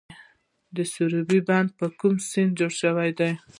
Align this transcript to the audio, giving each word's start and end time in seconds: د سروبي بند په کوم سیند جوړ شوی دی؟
د 0.75 0.77
سروبي 0.93 1.39
بند 1.47 1.69
په 1.79 1.85
کوم 1.99 2.15
سیند 2.29 2.53
جوړ 2.59 2.71
شوی 2.81 3.11
دی؟ 3.19 3.31